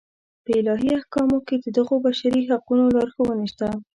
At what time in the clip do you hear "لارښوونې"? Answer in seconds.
2.95-3.45